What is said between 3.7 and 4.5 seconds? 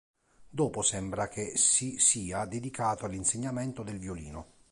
del violino.